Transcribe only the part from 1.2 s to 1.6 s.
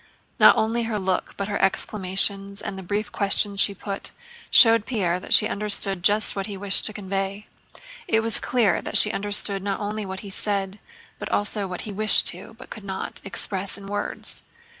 but